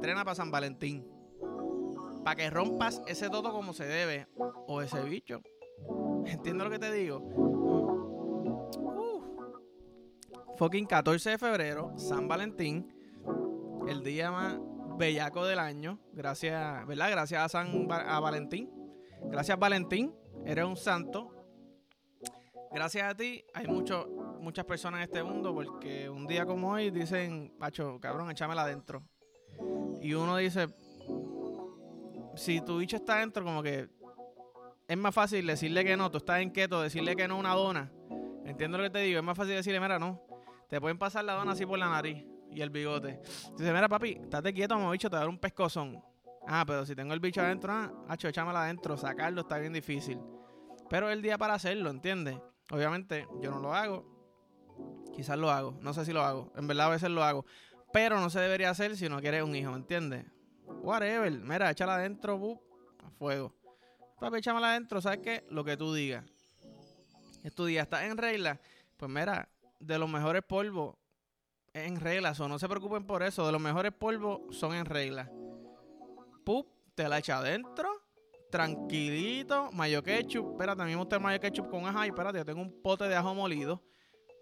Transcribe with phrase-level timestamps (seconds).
[0.00, 1.06] entrena para San Valentín.
[2.24, 4.28] Para que rompas ese toto como se debe.
[4.66, 5.42] O ese bicho.
[6.24, 7.20] ¿Entiendes lo que te digo?
[10.56, 12.94] Fucking 14 de febrero, San Valentín.
[13.86, 14.58] El día más
[14.96, 15.98] bellaco del año.
[16.14, 17.10] Gracias, ¿verdad?
[17.10, 18.70] Gracias a San a Valentín.
[19.24, 20.14] Gracias Valentín.
[20.46, 21.30] Eres un santo.
[22.72, 24.08] Gracias a ti hay mucho,
[24.40, 29.02] muchas personas en este mundo porque un día como hoy dicen, Pacho, cabrón, échamela adentro.
[30.00, 30.68] Y uno dice,
[32.34, 33.88] si tu bicho está adentro, como que
[34.88, 37.92] es más fácil decirle que no, tú estás en keto, decirle que no una dona.
[38.44, 40.20] Entiendo lo que te digo, es más fácil decirle, mira, no.
[40.68, 43.20] Te pueden pasar la dona así por la nariz y el bigote.
[43.56, 46.02] Dice, mira, papi, estate quieto, mi bicho, te va a dar un pescozón.
[46.46, 50.18] Ah, pero si tengo el bicho adentro, ah, hacho, échamela adentro, sacarlo está bien difícil.
[50.88, 52.38] Pero es el día para hacerlo, ¿entiendes?
[52.72, 54.04] Obviamente, yo no lo hago.
[55.14, 56.52] Quizás lo hago, no sé si lo hago.
[56.56, 57.44] En verdad, a veces lo hago.
[57.92, 60.24] Pero no se debería hacer si no quieres un hijo, ¿me entiendes?
[60.82, 62.60] Whatever, mira, échala adentro,
[63.04, 63.54] a fuego.
[64.20, 65.44] Papi, échamela adentro, ¿sabes qué?
[65.50, 66.24] Lo que tú digas.
[67.42, 68.60] Es tu día, ¿estás en regla?
[68.96, 70.96] Pues mira, de los mejores polvos
[71.72, 75.30] en regla, o no se preocupen por eso, de los mejores polvos son en regla.
[76.44, 77.88] Pup, te la echa adentro,
[78.50, 82.44] tranquilito, mayo ketchup, espérate, a mí me gusta el mayo ketchup con ajo, espérate, yo
[82.44, 83.82] tengo un pote de ajo molido,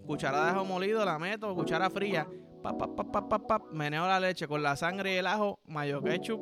[0.06, 2.26] cuchara de ajo molido, la meto, cuchara fría,
[2.62, 6.02] pa, pa, pa, pa, pa, meneo la leche con la sangre y el ajo, mayo
[6.02, 6.40] ketchup,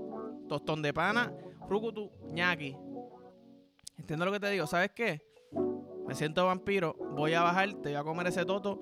[0.48, 1.32] tostón de pana,
[1.68, 2.76] rucutu, ñaki.
[3.98, 4.66] Entiendo lo que te digo.
[4.66, 5.22] ¿Sabes qué?
[6.06, 6.94] Me siento vampiro.
[7.16, 8.80] Voy a bajar, te voy a comer ese toto.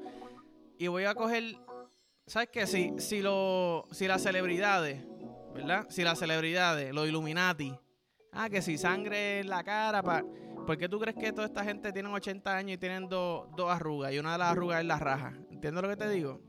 [0.79, 1.57] Y voy a coger.
[2.27, 2.67] ¿Sabes qué?
[2.67, 5.05] Si, si, lo, si las celebridades,
[5.55, 5.87] ¿verdad?
[5.89, 7.75] Si las celebridades, los Illuminati.
[8.33, 10.03] Ah, que si sangre en la cara.
[10.03, 10.25] Pa,
[10.67, 14.13] ¿Por qué tú crees que toda esta gente tiene 80 años y tienen dos arrugas?
[14.13, 15.35] Y una de las arrugas es la raja.
[15.51, 16.41] ¿Entiendes lo que te digo?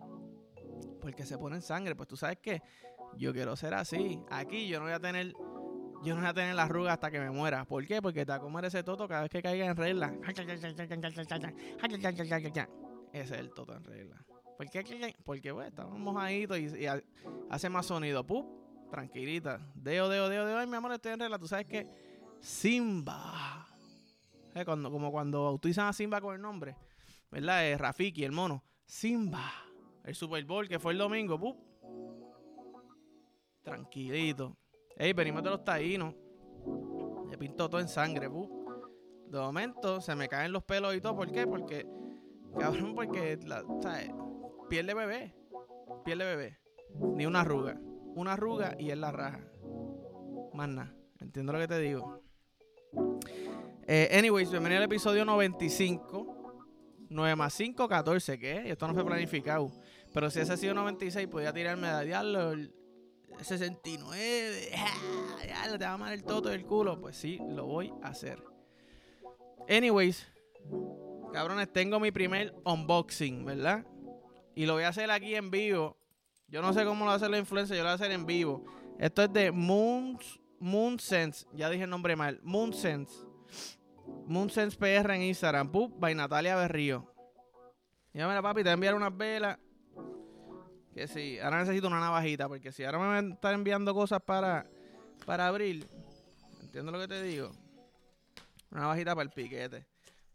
[1.05, 1.93] Porque se ponen sangre.
[1.95, 2.63] Pues tú sabes que
[3.15, 4.19] yo quiero ser así.
[4.31, 5.33] Aquí yo no voy a tener
[6.03, 7.63] yo no voy a tener la arruga hasta que me muera.
[7.63, 8.01] ¿Por qué?
[8.01, 10.15] Porque te va a comer ese toto cada vez que caiga en regla.
[13.13, 14.25] Ese es el toto en regla.
[14.57, 15.13] ¿Por qué?
[15.23, 16.87] Porque, bueno, estamos mojaditos y,
[17.51, 18.25] hace más sonido.
[18.25, 18.89] ¡Pup!
[18.89, 19.59] Tranquilita.
[19.75, 20.57] Deo, deo, deo, deo.
[20.57, 21.37] Ay, mi amor, estoy en regla.
[21.37, 21.87] Tú sabes que
[22.39, 23.67] Simba.
[24.65, 26.75] Como cuando bautizan a Simba con el nombre.
[27.29, 27.67] ¿Verdad?
[27.67, 28.63] Es Rafiki, el mono.
[28.87, 29.64] Simba.
[30.05, 31.39] El Super Bowl que fue el domingo.
[31.39, 31.57] ¡Pup!
[33.63, 34.55] Tranquilito.
[34.95, 36.13] Ey, venimos de los taínos.
[37.27, 38.47] Me pinto todo en sangre, pu.
[39.27, 41.15] De momento se me caen los pelos y todo.
[41.15, 41.47] ¿Por qué?
[41.47, 41.87] Porque,
[42.57, 44.11] cabrón, porque, la, ¿sabes?
[44.69, 45.35] Piel de bebé.
[46.05, 46.59] Piel de bebé.
[47.15, 47.79] Ni una arruga.
[48.15, 49.41] Una arruga y es la raja.
[50.53, 50.95] Más nada.
[51.19, 52.21] Entiendo lo que te digo.
[53.87, 56.35] Eh, anyways, bienvenido al episodio 95.
[57.09, 58.37] 9 más 5, 14.
[58.37, 58.69] ¿Qué?
[58.69, 59.71] Esto no fue planificado.
[60.15, 62.53] Pero si ese ha sido 96, podía tirarme de diablo
[63.41, 64.71] 69,
[65.45, 67.01] ya, te va a amar el toto del culo.
[67.01, 68.41] Pues sí, lo voy a hacer.
[69.67, 70.25] Anyways,
[71.33, 73.85] cabrones, tengo mi primer unboxing, ¿verdad?
[74.55, 75.97] Y lo voy a hacer aquí en vivo.
[76.47, 78.63] Yo no sé cómo lo hacer la influencia, yo lo voy a hacer en vivo.
[78.97, 80.17] Esto es de Moon,
[80.61, 82.39] Moonsense, ya dije el nombre mal.
[82.41, 83.13] Moonsense.
[84.27, 85.69] Moonsense PR en Instagram.
[85.73, 87.13] Pup, by Natalia Berrío.
[88.13, 89.59] Ya mira, papi, te voy a enviar unas velas
[90.95, 94.21] que sí, ahora necesito una navajita, porque si ahora me van a estar enviando cosas
[94.21, 94.65] para,
[95.25, 95.85] para abrir,
[96.61, 97.51] ¿entiendo lo que te digo?
[98.71, 99.85] Una navajita para el piquete.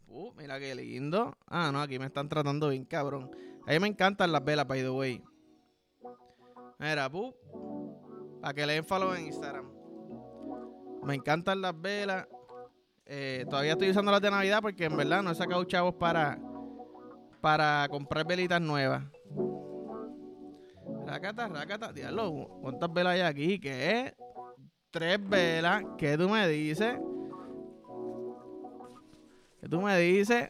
[0.07, 1.35] Uh, mira qué lindo.
[1.47, 3.31] Ah, no, aquí me están tratando bien, cabrón.
[3.65, 5.23] A mí me encantan las velas, by the way.
[6.77, 7.35] Mira, pu,
[8.39, 9.67] para que le den follow en Instagram.
[11.03, 12.27] Me encantan las velas.
[13.07, 16.39] Eh, todavía estoy usando las de Navidad porque en verdad no he sacado chavos para,
[17.41, 19.03] para comprar velitas nuevas.
[21.11, 23.59] Racata, racata, diablo, ¿cuántas velas hay aquí?
[23.59, 24.15] ¿Qué?
[24.91, 25.83] Tres velas.
[25.97, 26.97] ¿Qué tú me dices?
[29.59, 30.49] ¿Qué tú me dices?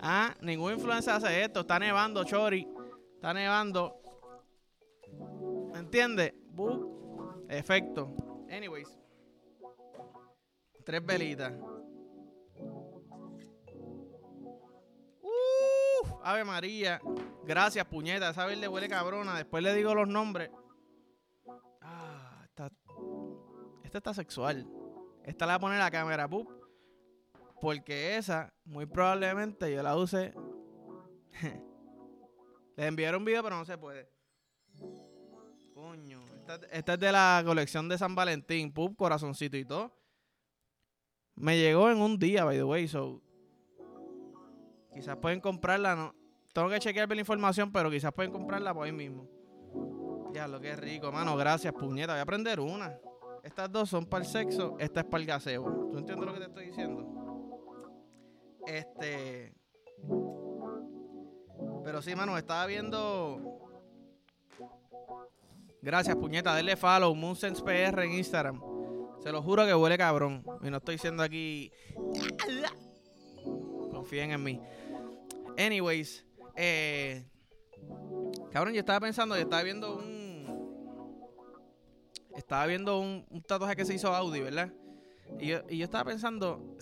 [0.00, 1.60] Ah, ningún influencer hace esto.
[1.60, 2.66] Está nevando, Chori.
[3.14, 3.94] Está nevando.
[5.72, 6.34] ¿Me entiendes?
[7.48, 8.12] Efecto.
[8.50, 8.98] Anyways.
[10.84, 11.52] Tres velitas.
[16.24, 17.00] Ave María.
[17.44, 18.30] Gracias, puñeta.
[18.30, 19.36] Esa verde huele cabrona.
[19.36, 20.50] Después le digo los nombres.
[21.82, 22.70] Ah, esta,
[23.84, 24.66] esta está sexual.
[25.22, 26.50] Esta la poner la cámara, pup.
[27.60, 30.32] Porque esa, muy probablemente yo la use.
[32.76, 34.10] Les enviaron un video, pero no se puede.
[35.74, 36.22] Coño.
[36.36, 39.94] Esta, esta, es de la colección de San Valentín, pup, corazoncito y todo.
[41.34, 43.23] Me llegó en un día, by the way, so
[44.94, 46.14] Quizás pueden comprarla, no.
[46.52, 49.28] Tengo que chequear la información, pero quizás pueden comprarla por ahí mismo.
[50.32, 51.36] Ya, lo que es rico, mano.
[51.36, 52.12] Gracias, puñeta.
[52.12, 52.96] Voy a aprender una.
[53.42, 55.90] Estas dos son para el sexo, esta es para el gaseo.
[55.92, 57.84] ¿Tú entiendes lo que te estoy diciendo?
[58.66, 59.54] Este.
[61.84, 63.60] Pero sí, mano, estaba viendo.
[65.82, 66.54] Gracias, puñeta.
[66.54, 68.60] Denle follow, Moonsense PR en Instagram.
[69.20, 70.42] Se lo juro que huele cabrón.
[70.62, 71.70] Y no estoy diciendo aquí.
[73.90, 74.60] Confíen en mí.
[75.58, 76.24] Anyways,
[76.56, 77.24] eh.
[78.50, 80.34] Cabrón, yo estaba pensando, yo estaba viendo un
[82.36, 84.72] estaba viendo un, tatuaje que se hizo Audi, ¿verdad?
[85.38, 86.76] Y yo, y yo estaba pensando,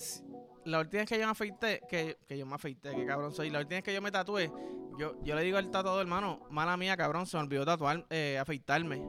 [0.64, 3.50] la última vez que yo me afeité, que, que yo me afeité, que cabrón soy,
[3.50, 4.50] la última vez que yo me tatué,
[4.98, 8.38] yo, yo le digo al tatuador, hermano, mala mía, cabrón, se me olvidó tatuar, eh,
[8.38, 9.06] afeitarme.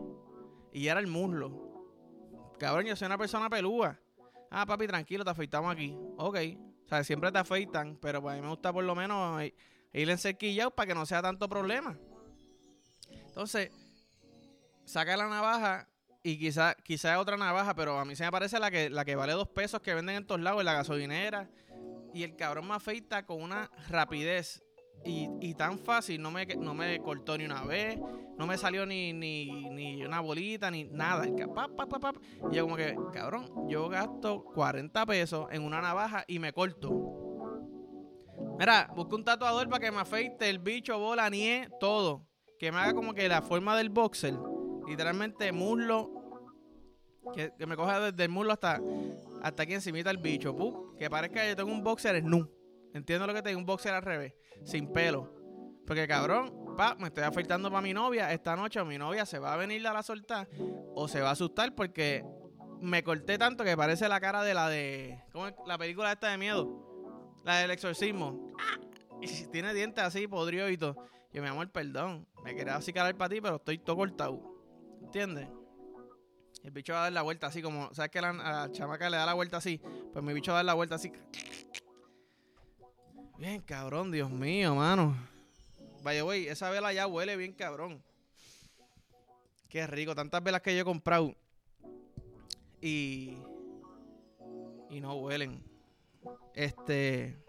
[0.71, 1.73] Y era el muslo.
[2.57, 3.99] Cabrón, yo soy una persona pelúa.
[4.49, 5.95] Ah, papi, tranquilo, te afeitamos aquí.
[6.17, 6.37] Ok.
[7.03, 10.71] Siempre te afeitan, pero pues a mí me gusta por lo menos ir en cerquillado
[10.71, 11.97] para que no sea tanto problema.
[13.27, 13.71] Entonces,
[14.85, 15.87] saca la navaja
[16.21, 19.15] y quizá, quizá otra navaja, pero a mí se me parece la que, la que
[19.15, 21.49] vale dos pesos que venden en todos lados, en la gasolinera.
[22.13, 24.62] Y el cabrón me afeita con una rapidez
[25.05, 26.21] y, tan fácil.
[26.21, 27.99] No me, no me cortó ni una vez,
[28.37, 31.27] no me salió ni, ni, una bolita, ni nada.
[31.27, 31.35] y
[32.55, 37.19] yo como que, cabrón, yo gasto 40 pesos en una navaja y me corto.
[38.59, 42.27] Mira, busco un tatuador para que me afeite el bicho, bola, nie, todo.
[42.59, 44.35] Que me haga como que la forma del boxer
[44.87, 46.11] literalmente muslo,
[47.33, 48.81] que, me coja desde el muslo hasta,
[49.41, 50.55] hasta aquí encima el bicho,
[50.97, 52.49] que parezca que yo tengo un boxer nu.
[52.93, 55.33] Entiendo lo que tengo, un boxer al revés, sin pelo.
[55.85, 59.53] Porque cabrón, pa, me estoy afeitando para mi novia esta noche mi novia se va
[59.53, 60.47] a venir a la soltar
[60.95, 62.23] o se va a asustar porque
[62.83, 65.23] me corté tanto que parece la cara de la de.
[65.31, 65.55] ¿Cómo es?
[65.65, 67.33] La película esta de miedo.
[67.45, 68.51] La del exorcismo.
[69.21, 70.97] Y tiene dientes así, podrido y todo.
[71.31, 72.27] Yo, mi amor, perdón.
[72.43, 74.41] Me quería así calar para ti, pero estoy todo cortado.
[75.01, 75.47] ¿Entiendes?
[76.61, 79.17] El bicho va a dar la vuelta así como, ¿sabes que la, la, chamaca le
[79.17, 79.81] da la vuelta así?
[80.11, 81.11] Pues mi bicho va a dar la vuelta así.
[83.37, 85.15] Bien cabrón, Dios mío, mano.
[86.03, 88.01] Vaya, güey, esa vela ya huele bien cabrón.
[89.69, 91.33] Qué rico, tantas velas que yo he comprado.
[92.79, 93.37] Y.
[94.89, 95.63] Y no huelen.
[96.53, 97.41] Este.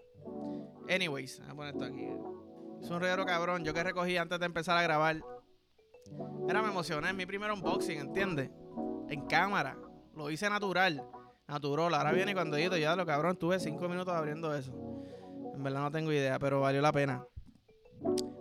[0.88, 2.06] Anyways, voy a poner esto aquí.
[2.80, 3.64] Es un regalo cabrón.
[3.64, 5.16] Yo que recogí antes de empezar a grabar.
[6.48, 7.08] Era, me emocioné.
[7.08, 8.50] Es mi primer unboxing, ¿entiendes?
[9.08, 9.76] En cámara.
[10.14, 11.06] Lo hice natural.
[11.46, 11.92] Natural.
[11.92, 12.76] Ahora viene cuando edito.
[12.76, 14.72] Ya lo cabrón, estuve cinco minutos abriendo eso.
[15.54, 17.24] En verdad no tengo idea, pero valió la pena.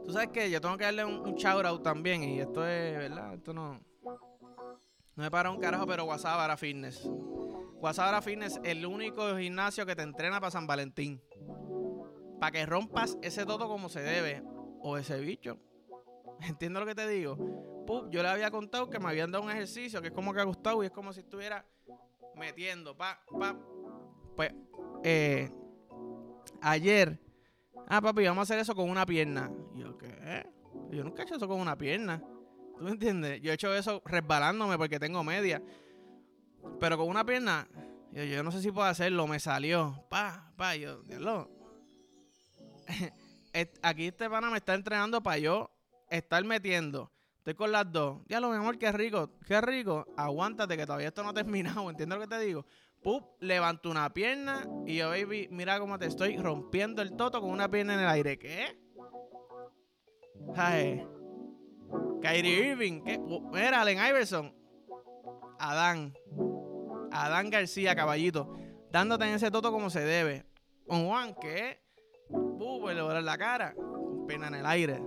[0.05, 2.23] Tú sabes que yo tengo que darle un, un shout out también.
[2.23, 3.33] Y esto es, ¿verdad?
[3.35, 3.79] Esto no.
[5.15, 7.07] No me para un carajo, pero Guasabara Fitness.
[7.79, 11.21] Guasabara Fitness es el único gimnasio que te entrena para San Valentín.
[12.39, 14.43] Para que rompas ese todo como se debe.
[14.81, 15.59] O ese bicho.
[16.41, 17.37] Entiendo lo que te digo.
[18.09, 20.45] yo le había contado que me habían dado un ejercicio que es como que ha
[20.45, 21.65] gustado y es como si estuviera
[22.35, 22.97] metiendo.
[22.97, 23.55] Pa, pa.
[24.35, 24.51] Pues,
[25.03, 25.51] eh,
[26.63, 27.19] ayer,
[27.87, 29.51] ah, papi, vamos a hacer eso con una pierna.
[29.75, 30.47] Yo, ¿qué?
[30.91, 32.21] Yo nunca he hecho eso con una pierna.
[32.77, 33.41] ¿Tú me entiendes?
[33.41, 35.61] Yo he hecho eso resbalándome porque tengo media.
[36.79, 37.67] Pero con una pierna,
[38.11, 39.27] yo, yo no sé si puedo hacerlo.
[39.27, 40.05] Me salió.
[40.09, 41.49] Pa, pa, yo, diablo.
[43.81, 45.69] Aquí este pana me está entrenando para yo
[46.09, 47.11] estar metiendo.
[47.37, 48.21] Estoy con las dos.
[48.27, 50.07] Ya lo mejor, qué rico, qué rico.
[50.15, 51.89] Aguántate que todavía esto no ha terminado.
[51.89, 52.65] ¿Entiendes lo que te digo?
[53.03, 57.49] Pup, levanto una pierna y yo, baby, mira cómo te estoy rompiendo el toto con
[57.49, 58.39] una pierna en el aire.
[58.39, 58.79] ¿Qué?
[60.55, 61.05] Ay.
[62.21, 63.03] Kyrie Irving.
[63.03, 63.19] ¿Qué?
[63.19, 64.55] Mira, Allen Iverson.
[65.59, 66.13] Adán.
[67.11, 68.55] Adán García, caballito.
[68.89, 70.45] Dándote en ese toto como se debe.
[70.87, 71.81] Un Juan, ¿qué?
[72.29, 73.75] Pup, le la cara.
[74.27, 75.01] Pena en el aire.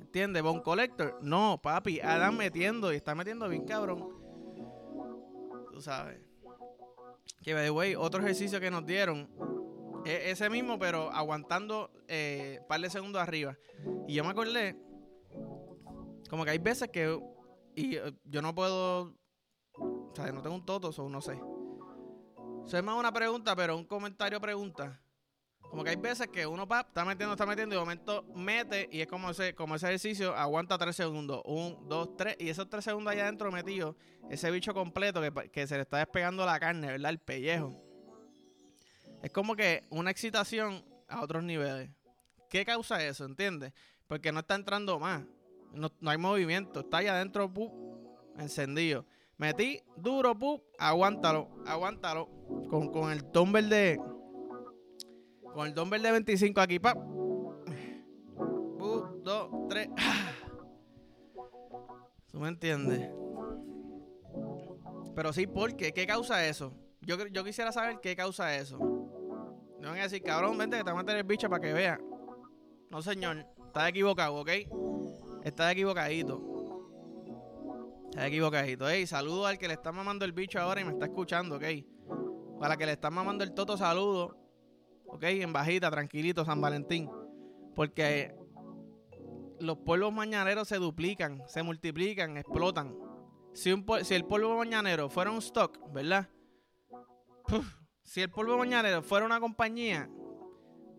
[0.00, 0.42] ¿Entiendes?
[0.42, 1.18] Bone Collector.
[1.20, 4.08] No, papi, Adam metiendo y está metiendo bien cabrón.
[5.72, 6.29] Tú sabes.
[7.42, 9.28] Que, by the way, otro ejercicio que nos dieron.
[10.04, 13.56] Es ese mismo, pero aguantando eh, un par de segundos arriba.
[14.06, 14.76] Y yo me acordé.
[16.28, 17.18] Como que hay veces que.
[17.74, 19.14] Y eh, yo no puedo.
[19.74, 21.40] O sea, no tengo un toto, o no sé.
[22.66, 25.00] Eso es más una pregunta, pero un comentario pregunta.
[25.70, 28.88] Como que hay veces que uno pa, está metiendo, está metiendo y de momento mete
[28.90, 31.42] y es como ese, como ese ejercicio, aguanta tres segundos.
[31.44, 32.36] Un, dos, tres.
[32.40, 33.96] Y esos tres segundos allá adentro metido,
[34.28, 35.20] ese bicho completo
[35.52, 37.10] que, se le está despegando la carne, ¿verdad?
[37.10, 37.80] El pellejo.
[39.22, 41.90] Es como que una excitación a otros niveles.
[42.48, 43.24] ¿Qué causa eso?
[43.24, 43.72] ¿Entiendes?
[44.08, 45.22] Porque no está entrando más.
[45.72, 46.80] No, hay movimiento.
[46.80, 47.72] Está allá adentro, pup,
[48.38, 49.06] encendido.
[49.36, 52.28] Metí duro, pup, aguántalo, aguántalo.
[52.68, 54.00] Con, con el tumble de
[55.54, 56.94] con el dumbbell de 25 aquí, pa.
[56.94, 57.54] Un,
[59.22, 59.88] dos, tres.
[62.30, 63.10] ¿Tú me entiendes?
[65.14, 65.92] Pero sí, ¿por qué?
[65.92, 66.72] ¿Qué causa eso?
[67.02, 68.78] Yo, yo quisiera saber qué causa eso.
[68.78, 71.72] No van a decir, cabrón, vente que te voy a meter el bicho para que
[71.72, 71.98] vea.
[72.90, 73.46] No, señor.
[73.66, 74.50] Estás equivocado, ¿ok?
[75.44, 76.40] Estás equivocadito.
[78.10, 78.88] Estás equivocadito.
[78.88, 81.64] Ey, saludo al que le está mamando el bicho ahora y me está escuchando, ¿ok?
[82.58, 84.36] Para que le está mamando el toto, saludo.
[85.12, 85.22] ¿Ok?
[85.24, 87.10] En bajita, tranquilito, San Valentín.
[87.74, 88.34] Porque
[89.60, 92.96] los polvos mañaneros se duplican, se multiplican, explotan.
[93.52, 96.28] Si, un, si el polvo mañanero fuera un stock, ¿verdad?
[98.04, 100.08] si el polvo mañanero fuera una compañía,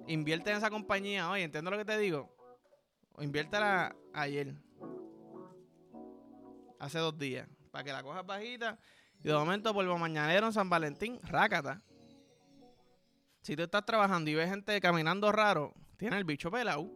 [0.08, 1.30] invierte en esa compañía.
[1.30, 2.36] Oye, entiendo lo que te digo.
[3.14, 4.56] O inviértela ayer.
[6.80, 7.48] Hace dos días.
[7.72, 8.80] Para que la cojas bajita.
[9.24, 11.82] Y de momento polvo mañanero en San Valentín, rácata.
[13.42, 16.92] Si tú estás trabajando y ves gente caminando raro, tiene el bicho pelado.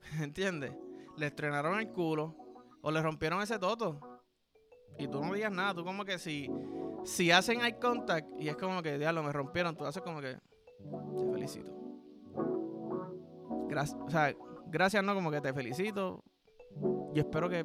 [0.20, 0.72] ¿Entiendes?
[1.16, 2.34] Le estrenaron el culo
[2.80, 4.00] o le rompieron ese toto.
[4.98, 6.50] Y tú no digas nada, tú como que si,
[7.04, 10.38] si hacen eye contact y es como que, diablo, me rompieron, tú haces como que,
[11.16, 11.72] te felicito.
[13.68, 14.34] Gracias, o sea,
[14.66, 16.24] gracias no, como que te felicito.
[17.12, 17.64] Yo espero que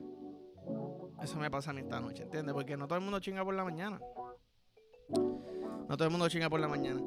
[1.22, 2.54] eso me pase a mí esta noche, ¿entiendes?
[2.54, 4.00] Porque no todo el mundo chinga por la mañana.
[5.10, 7.02] No todo el mundo chinga por la mañana.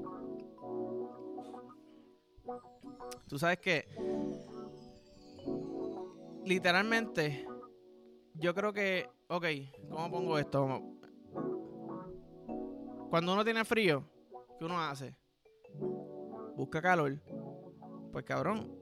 [3.29, 3.89] Tú sabes que
[6.45, 7.47] literalmente
[8.35, 9.47] yo creo que, ok,
[9.91, 10.83] ¿cómo pongo esto?
[13.11, 14.05] Cuando uno tiene frío,
[14.59, 15.15] ¿qué uno hace?
[16.55, 17.19] Busca calor.
[18.13, 18.73] Pues cabrón,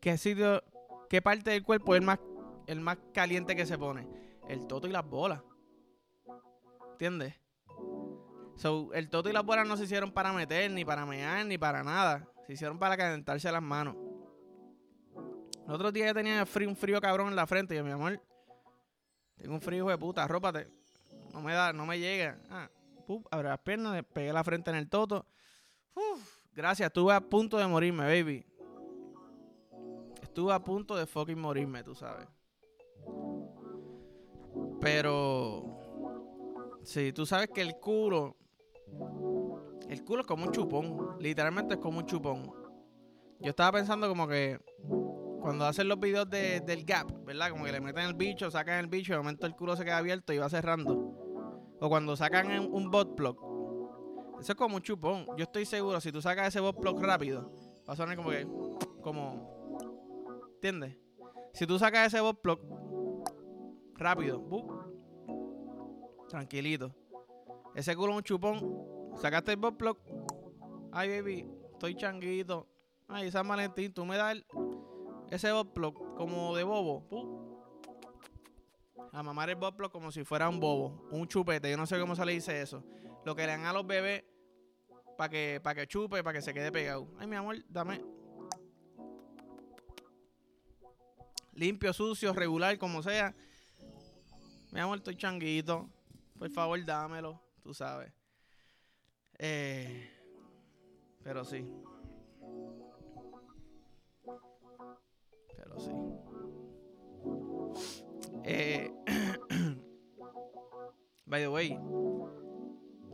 [0.00, 0.62] ¿qué sitio,
[1.08, 2.18] qué parte del cuerpo es el más,
[2.66, 4.08] el más caliente que se pone?
[4.48, 5.42] El toto y las bolas.
[6.92, 7.34] ¿Entiendes?
[8.56, 11.58] So, el toto y las bolas no se hicieron para meter, ni para mear, ni
[11.58, 12.26] para nada.
[12.46, 13.96] Se hicieron para calentarse las manos.
[15.66, 17.74] El otro día yo tenía un frío cabrón en la frente.
[17.74, 18.20] Y yo, mi amor,
[19.36, 20.68] tengo un frío de puta, rópate.
[21.32, 22.38] No me da, no me llega.
[22.48, 22.70] Ah,
[23.30, 25.26] abre las piernas, pegué la frente en el toto.
[26.54, 28.46] Gracias, estuve a punto de morirme, baby.
[30.22, 32.26] Estuve a punto de fucking morirme, tú sabes.
[34.80, 35.82] Pero.
[36.84, 38.36] Sí, tú sabes que el culo
[39.88, 41.16] el culo es como un chupón.
[41.20, 42.52] Literalmente es como un chupón.
[43.40, 44.58] Yo estaba pensando como que
[45.40, 47.50] cuando hacen los videos de, del gap, ¿verdad?
[47.50, 49.84] Como que le meten el bicho, sacan el bicho y de momento el culo se
[49.84, 50.94] queda abierto y va cerrando.
[51.80, 53.36] O cuando sacan un bot plug.
[54.40, 55.26] Eso es como un chupón.
[55.36, 57.52] Yo estoy seguro, si tú sacas ese bot plug rápido,
[57.88, 58.46] va a sonar como que.
[59.02, 59.78] Como.
[60.54, 60.96] ¿Entiendes?
[61.52, 62.60] Si tú sacas ese bot plug
[63.94, 64.42] rápido,
[66.28, 66.94] tranquilito.
[67.76, 68.86] Ese culo es un chupón
[69.20, 69.98] Sacaste el block.
[70.92, 72.66] Ay, baby, estoy changuito.
[73.08, 74.36] Ay, San Valentín, tú me das
[75.30, 77.06] ese block como de bobo.
[79.12, 81.70] A mamar el block como si fuera un bobo, un chupete.
[81.70, 82.84] Yo no sé cómo se le dice eso.
[83.24, 84.24] Lo que le dan a los bebés
[85.16, 87.08] para que, para que chupe, para que se quede pegado.
[87.18, 88.02] Ay, mi amor, dame.
[91.54, 93.34] Limpio, sucio, regular, como sea.
[94.72, 95.88] Mi amor, estoy changuito.
[96.38, 97.45] Por favor, dámelo.
[97.66, 98.12] Tú sabes.
[99.38, 100.08] Eh,
[101.24, 101.68] pero sí.
[105.56, 105.90] Pero sí.
[108.44, 108.94] Eh,
[111.26, 111.76] by the way,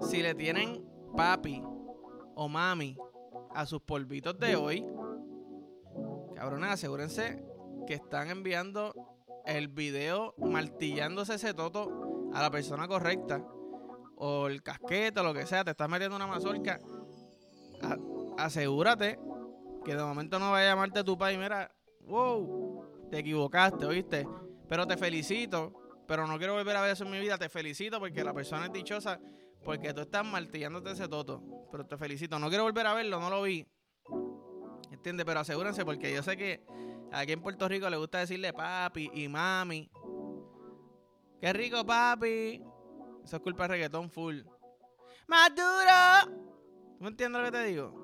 [0.02, 1.62] si le tienen papi
[2.35, 2.99] o mami
[3.54, 4.87] a sus polvitos de hoy,
[6.35, 7.42] cabrones, asegúrense
[7.87, 8.92] que están enviando
[9.47, 13.42] el video martillándose ese toto a la persona correcta
[14.24, 16.78] o el casquete o lo que sea, te estás metiendo una mazorca,
[18.38, 19.18] asegúrate
[19.84, 24.28] que de momento no vaya a llamarte tu padre mira, wow, te equivocaste, ¿oíste?
[24.68, 25.72] Pero te felicito,
[26.06, 28.66] pero no quiero volver a ver eso en mi vida, te felicito porque la persona
[28.66, 29.18] es dichosa
[29.64, 33.28] porque tú estás martillándote ese toto, pero te felicito, no quiero volver a verlo, no
[33.28, 33.66] lo vi.
[34.92, 35.26] ¿Entiendes?
[35.26, 36.64] Pero asegúrense porque yo sé que
[37.10, 39.90] aquí en Puerto Rico le gusta decirle papi y mami.
[41.40, 42.62] Qué rico, papi.
[43.24, 44.40] Eso es culpa de reggaetón full.
[45.26, 46.42] ¡Maduro!
[46.98, 48.02] ¿Tú entiendes lo que te digo?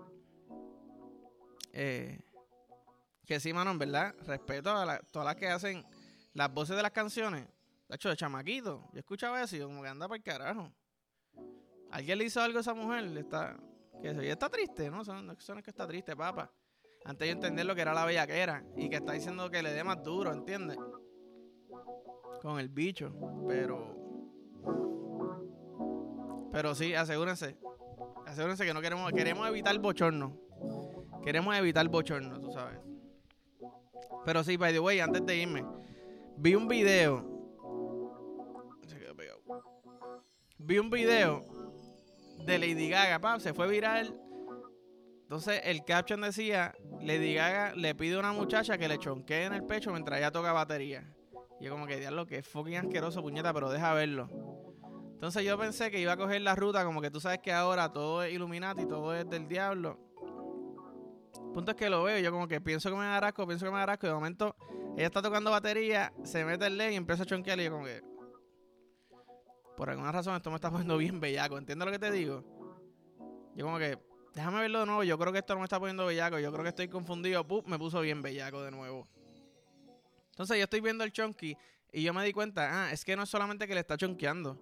[1.73, 2.21] Eh,
[3.27, 5.85] que sí, mano, verdad, respeto a todas las que hacen
[6.35, 7.47] las voces de las canciones.
[7.89, 8.89] De hecho, de chamaquito.
[8.93, 10.73] Yo escuchaba eso y como que anda para el carajo.
[11.91, 13.05] Alguien le hizo algo a esa mujer.
[13.17, 13.59] Está,
[14.03, 15.05] que está triste, ¿no?
[15.05, 16.51] Son, es que está triste, papá.
[17.05, 19.85] Antes de entender lo que era la bellaquera y que está diciendo que le dé
[19.85, 20.77] más duro, ¿entiendes?
[22.43, 23.13] Con el bicho.
[23.47, 23.99] Pero
[26.53, 27.57] pero sí, asegúrense.
[28.27, 30.37] Asegúrense que no queremos, queremos evitar bochorno.
[31.25, 32.79] Queremos evitar bochorno, tú sabes.
[34.25, 35.65] Pero sí, by the way, antes de irme,
[36.37, 37.25] vi un video.
[38.87, 39.41] Se quedó pegado.
[40.59, 41.45] Vi un video
[42.45, 44.19] de Lady Gaga, pa, se fue viral.
[45.23, 49.53] Entonces el caption decía, Lady Gaga le pide a una muchacha que le chonquee en
[49.53, 51.15] el pecho mientras ella toca batería.
[51.61, 54.29] Y yo como que, diablo, que fucking asqueroso, puñeta, pero deja verlo.
[55.19, 57.93] Entonces yo pensé que iba a coger la ruta, como que tú sabes que ahora
[57.93, 59.99] todo es Illuminati, todo es del diablo.
[61.53, 63.79] Punto es que lo veo, yo como que pienso que me agarrasco, pienso que me
[63.79, 64.55] agarrasco, y de momento
[64.97, 67.85] ella está tocando batería, se mete el led y empieza a chonquear y yo como
[67.85, 68.01] que...
[69.77, 72.45] Por alguna razón esto me está poniendo bien bellaco, ¿entiendes lo que te digo?
[73.57, 73.99] Yo como que,
[74.37, 76.63] déjame verlo de nuevo, yo creo que esto no me está poniendo bellaco, yo creo
[76.63, 77.65] que estoy confundido, ¡pum!
[77.67, 79.09] me puso bien bellaco de nuevo.
[80.31, 81.57] Entonces yo estoy viendo el chonky
[81.91, 84.57] y yo me di cuenta, ah, es que no es solamente que le está chonqueando,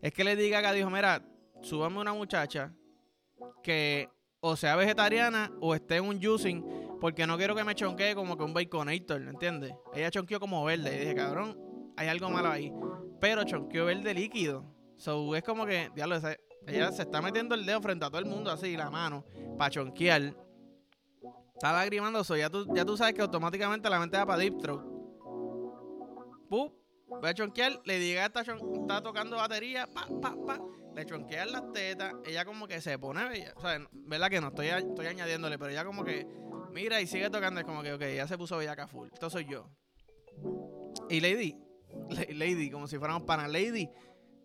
[0.00, 1.22] es que le diga que dijo, mira,
[1.62, 2.72] súbame una muchacha
[3.62, 4.08] que
[4.40, 6.64] o sea vegetariana o esté en un juicing
[7.00, 9.72] porque no quiero que me chonquee como que un baconator, ¿entiendes?
[9.94, 11.58] Ella chonqueó como verde y dije, cabrón,
[11.96, 12.72] hay algo malo ahí.
[13.20, 14.64] Pero chonqueó verde líquido.
[14.96, 16.16] So es como que, diablo,
[16.66, 19.24] ella se está metiendo el dedo frente a todo el mundo así, la mano,
[19.56, 20.34] para chonquear.
[21.54, 24.58] Está lagrimando, so ya tú, ya tú sabes que automáticamente la mente va para deep
[24.58, 24.82] throat.
[26.48, 26.79] Pup,
[27.10, 28.44] voy a chonquear, le diga está,
[29.02, 30.58] tocando batería, pa, pa, pa
[30.94, 33.52] le chonquean las tetas, ella como que se pone bella.
[33.56, 36.26] O sea, verdad que no estoy, estoy añadiéndole, pero ella como que
[36.72, 37.60] mira y sigue tocando.
[37.60, 39.08] Es como que, ok, ya se puso bellaca full.
[39.12, 39.68] Esto soy yo.
[41.08, 41.56] Y Lady,
[42.34, 43.88] Lady, como si fuéramos pana, Lady.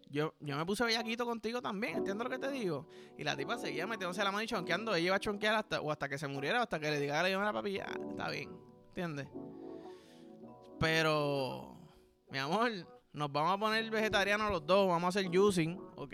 [0.08, 2.88] Yo, yo me puse bellaquito contigo también, ¿entiendes lo que te digo?
[3.18, 4.94] Y la tipa seguía metiéndose la mano y chonqueando.
[4.96, 7.22] Ella iba a chonquear hasta, o hasta que se muriera, o hasta que le diga,
[7.24, 8.50] le la papi, ya, está bien,
[8.90, 9.28] ¿entiendes?
[10.80, 11.75] Pero,
[12.30, 12.72] mi amor,
[13.14, 16.14] nos vamos a poner vegetarianos los dos, vamos a hacer juicing, ¿ok?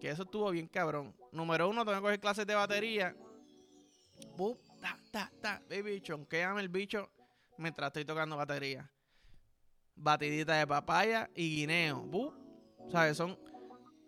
[0.00, 1.14] Que eso estuvo bien cabrón.
[1.32, 3.16] Número uno, tengo que coger clases de batería.
[4.36, 5.62] Bup, ta, ta, ta.
[5.68, 7.10] Baby, chonqueame el bicho
[7.58, 8.90] mientras estoy tocando batería.
[9.96, 12.02] Batidita de papaya y guineo.
[12.02, 12.34] Bup.
[12.90, 13.16] ¿Sabes?
[13.16, 13.38] Son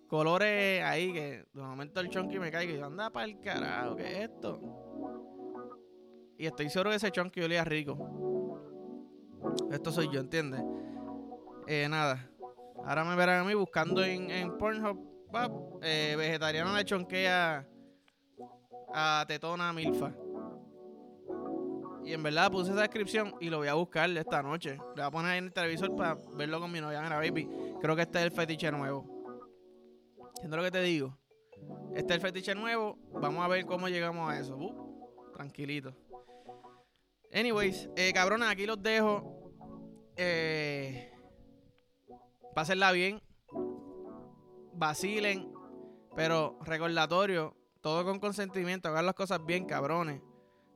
[0.06, 3.96] colores ahí que de momento el chonky me cae y yo, anda para el carajo,
[3.96, 4.60] ¿qué es esto?
[6.38, 7.96] Y estoy seguro que ese chonky olía rico.
[9.70, 10.62] Esto soy yo, ¿entiendes?
[11.66, 12.30] Eh, nada.
[12.84, 15.16] Ahora me verán a mí buscando en, en Pornhub.
[15.82, 17.66] Eh, vegetariano le chonquea
[18.94, 20.12] a Tetona Milfa.
[22.04, 24.74] Y en verdad puse esa descripción y lo voy a buscar esta noche.
[24.74, 27.02] Le voy a poner ahí en el televisor para verlo con mi novia.
[27.02, 27.48] Mira, baby,
[27.80, 29.04] creo que este es el fetiche nuevo.
[30.36, 31.18] ¿Entiendes lo que te digo?
[31.94, 32.96] Este es el fetiche nuevo.
[33.12, 34.56] Vamos a ver cómo llegamos a eso.
[34.56, 35.92] Uh, tranquilito.
[37.34, 39.52] Anyways, eh, cabrones, aquí los dejo.
[40.16, 41.10] Eh,
[42.56, 43.20] Pásenla bien.
[44.72, 45.52] Vacilen.
[46.14, 47.54] Pero recordatorio.
[47.82, 48.88] Todo con consentimiento.
[48.88, 50.22] Hagan las cosas bien, cabrones.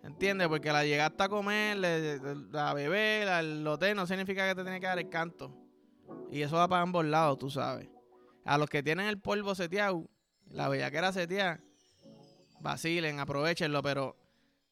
[0.02, 0.48] ¿Entiendes?
[0.48, 4.88] Porque la llegaste a comer, la bebé, el hotel, no significa que te tiene que
[4.88, 5.56] dar el canto.
[6.30, 7.88] Y eso va para ambos lados, tú sabes.
[8.44, 10.06] A los que tienen el polvo seteado,
[10.50, 11.62] la bellaquera seteada,
[12.60, 14.18] vacilen, aprovechenlo, pero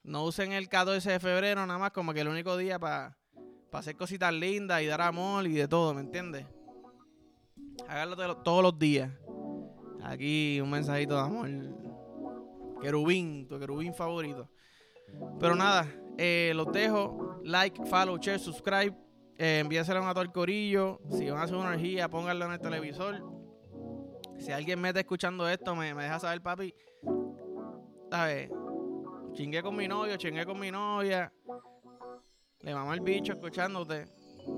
[0.02, 3.16] no usen el 14 de febrero nada más como que el único día para
[3.72, 6.46] hacer cositas lindas y dar amor y de todo, ¿me entiendes?
[7.88, 9.10] Háganlo todos los días.
[10.02, 11.48] Aquí un mensajito de amor.
[12.82, 14.48] Querubín, tu querubín favorito.
[15.40, 15.86] Pero nada,
[16.18, 17.40] eh, los dejo.
[17.44, 18.94] Like, follow, share, subscribe.
[19.38, 21.00] Eh, envíaselo a todo el corillo.
[21.10, 23.22] Si van a hacer una energía, pónganlo en el televisor.
[24.38, 26.74] Si alguien me está escuchando esto, me, me deja saber, papi.
[28.10, 28.50] ver
[29.32, 31.32] Chingué con mi novio, chingué con mi novia.
[32.60, 34.04] Le mamá el bicho escuchándote.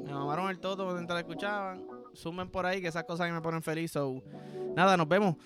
[0.04, 1.99] Me mamaron el todo mientras escuchaban.
[2.14, 3.92] Sumen por ahí que esas cosas me ponen feliz.
[3.92, 4.22] So,
[4.74, 5.36] nada, nos vemos.